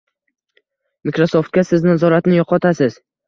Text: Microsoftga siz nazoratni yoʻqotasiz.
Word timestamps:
Microsoftga 1.09 1.65
siz 1.69 1.85
nazoratni 1.91 2.39
yoʻqotasiz. 2.39 2.99